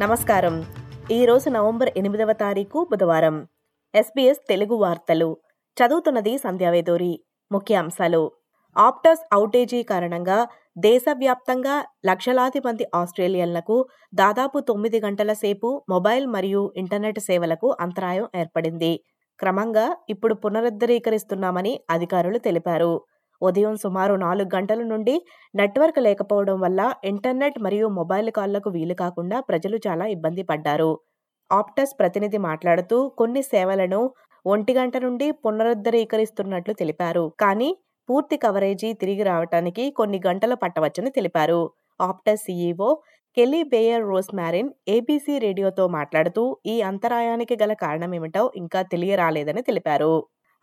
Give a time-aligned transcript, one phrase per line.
[0.00, 0.64] నమస్కారం.
[1.10, 3.48] ఈరోజు నవంబర్ ఎనిమిదవ తారీఖు బుధవారం.
[3.94, 5.36] ఎస్బీఎస్ తెలుగు వార్తలు.
[5.76, 8.32] చదువుతున్నది సంధ్యావేదూరి ముఖ్యాంశాలు
[8.78, 17.76] ఆప్టస్ ఔటేజీ కారణంగా దేశవ్యాప్తంగా లక్షలాది మంది ఆస్ట్రేలియన్లకు దాదాపు తొమ్మిది గంటల సేపు మొబైల్ మరియు ఇంటర్నెట్ సేవలకు
[17.80, 19.00] అంతరాయం ఏర్పడింది.
[19.40, 23.00] క్రమంగా ఇప్పుడు పునరుద్ధరీకరిస్తున్నామని అధికారులు తెలిపారు.
[23.42, 25.14] ఉదయం సుమారు నాలుగు గంటల నుండి
[25.54, 30.90] నెట్వర్క్ లేకపోవడం వల్ల ఇంటర్నెట్ మరియు మొబైల్ కాల్లకు వీలు కాకుండా ప్రజలు చాలా ఇబ్బంది పడ్డారు.
[31.50, 34.02] ఆప్టస్ ప్రతినిధి మాట్లాడుతూ కొన్ని సేవలను
[34.46, 37.24] ఒంటి గంట నుండి పునరుద్ధరీకరిస్తున్నట్లు తెలిపారు.
[37.42, 37.68] కానీ
[38.08, 41.60] పూర్తి కవరేజీ తిరిగి రావటానికి కొన్ని గంటలు పట్టవచ్చని తెలిపారు.
[42.00, 42.90] Optus CEO
[43.36, 50.14] Kelly Bayer Rosmarin ABC రేడియోతో మాట్లాడుతూ ఈ అంతరాయానికి గల కారణమేమిటో ఇంకా తెలియరాలేదని తెలిపారు.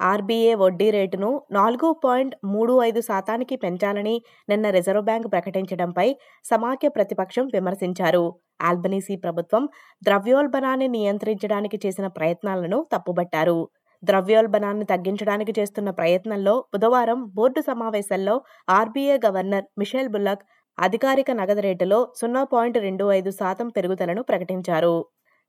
[0.00, 4.14] ఆర్బీఏ వడ్డీ రేటును నాలుగు పాయింట్ మూడు ఐదు శాతానికి పెంచాలని
[4.48, 6.06] నిన్న రిజర్వ్ బ్యాంక్ ప్రకటించడంపై
[6.44, 8.24] సమాఖ్య ప్రతిపక్షం విమర్శించారు.
[8.62, 9.64] ఆల్బనీసీ ప్రభుత్వం
[10.02, 13.58] ద్రవ్యోల్బణాన్ని నియంత్రించడానికి చేసిన ప్రయత్నాలను తప్పుబట్టారు.
[14.02, 18.36] ద్రవ్యోల్బణాన్ని తగ్గించడానికి చేస్తున్న ప్రయత్నంలో బుధవారం బోర్డు సమావేశంలో
[18.68, 20.44] ఆర్బీఐ గవర్నర్ మిషెల్ బుల్లక్
[20.78, 24.94] అధికారిక నగదు రేటులో సున్నా పాయింట్ రెండు ఐదు శాతం పెరుగుదలను ప్రకటించారు.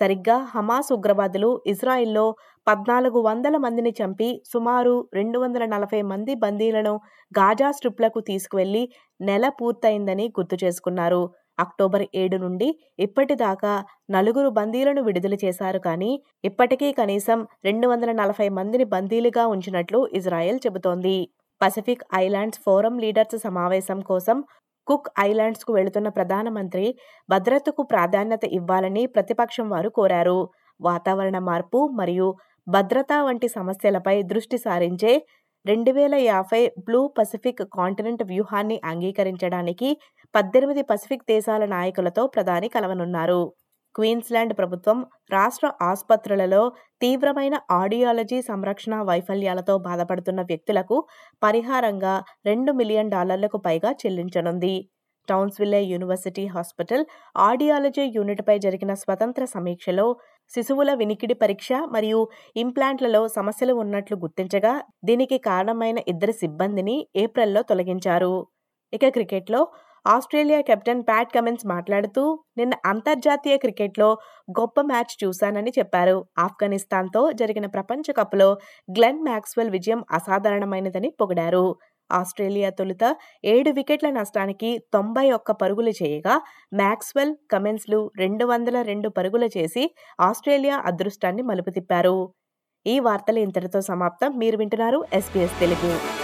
[0.00, 2.24] సరిగ్గా హమాస్ ఉగ్రవాదులు ఇజ్రాయిల్లో
[2.66, 6.94] పద్నాలుగు వందల మందిని చంపి సుమారు రెండు వందల నలభై మంది బందీలను
[7.32, 8.82] గాజా స్ట్రిప్లకు తీసుకువెళ్ళి
[9.20, 11.22] నెల పూర్తయిందని గుర్తు చేసుకున్నారు.
[11.58, 13.72] అక్టోబర్ ఏడు నుండి ఇప్పటిదాకా
[14.10, 16.12] నలుగురు బందీలను విడుదల చేశారు కానీ
[16.44, 21.16] ఇప్పటికీ కనీసం రెండు వందల నలభై మందిని బందీలుగా ఉంచినట్లు ఇజ్రాయెల్ చెబుతోంది.
[21.60, 24.38] పసిఫిక్ ఐలాండ్స్ ఫోరం లీడర్స్ సమావేశం కోసం
[24.86, 26.86] కుక్ ఐలాండ్స్కు వెళుతున్న ప్రధానమంత్రి
[27.28, 30.38] భద్రతకు ప్రాధాన్యత ఇవ్వాలని ప్రతిపక్షం వారు కోరారు.
[30.80, 32.28] వాతావరణ మార్పు మరియు
[32.66, 35.12] భద్రత వంటి సమస్యలపై దృష్టి సారించే
[35.64, 39.88] రెండు వేల యాభై బ్లూ పసిఫిక్ కాంటినెంట్ వ్యూహాన్ని అంగీకరించడానికి
[40.34, 43.42] పద్దెనిమిది పసిఫిక్ దేశాల నాయకులతో ప్రధాని కలవనున్నారు.
[43.94, 44.98] క్వీన్స్లాండ్ ప్రభుత్వం
[45.32, 46.62] రాష్ట్ర ఆసుపత్రులలో
[47.02, 50.98] తీవ్రమైన ఆడియాలజీ సంరక్షణ వైఫల్యాలతో బాధపడుతున్న వ్యక్తులకు
[51.42, 52.14] పరిహారంగా
[52.46, 54.74] రెండు మిలియన్ డాలర్లకు పైగా చెల్లించనుంది.
[55.28, 57.04] టౌన్స్విల్లే యూనివర్సిటీ హాస్పిటల్
[57.40, 60.06] ఆడియాలజీ యూనిట్పై జరిగిన స్వతంత్ర సమీక్షలో
[60.52, 62.20] శిశువుల వినికిడి పరీక్ష మరియు
[62.56, 64.72] ఇంప్లాంట్లలో సమస్యలు ఉన్నట్లు గుర్తించగా
[65.04, 68.34] దీనికి కారణమైన ఇద్దరు సిబ్బందిని ఏప్రిల్లో తొలగించారు.
[68.92, 69.60] ఇక క్రికెట్లో
[70.06, 74.08] ఆస్ట్రేలియా కెప్టెన్ ప్యాట్ కమిన్స్ మాట్లాడుతూ నిన్న అంతర్జాతీయ క్రికెట్లో
[74.50, 76.26] గొప్ప మ్యాచ్ చూశానని చెప్పారు.
[76.38, 78.58] ఆఫ్ఘనిస్తాన్తో జరిగిన ప్రపంచ కప్లో
[78.98, 81.76] గ్లెన్ మ్యాక్స్వెల్ విజయం అసాధారణమైనదని పొగిడారు.
[82.12, 86.40] ఆస్ట్రేలియా తొలుత ఏడు వికెట్ల నష్టానికి తొంభై ఒక్క పరుగులు చేయగా
[86.74, 89.84] మ్యాక్స్వెల్ కమెన్స్లు రెండు వందల రెండు పరుగులు చేసి
[90.20, 92.16] ఆస్ట్రేలియా అదృష్టాన్ని మలుపు తిప్పారు
[92.86, 94.32] ఈ వార్తలు ఇంతటితో సమాప్తం.
[94.38, 96.21] మీరు వింటున్నారు ఎస్పీఎస్ తెలుగు.